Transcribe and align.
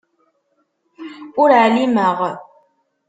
Ur 1.41 1.49
εlimeɣ. 1.63 2.17